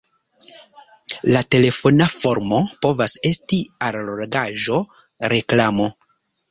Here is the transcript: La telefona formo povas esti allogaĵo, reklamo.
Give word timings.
La 1.35 1.43
telefona 1.55 2.09
formo 2.15 2.63
povas 2.87 3.15
esti 3.33 3.63
allogaĵo, 3.91 4.83
reklamo. 5.37 5.93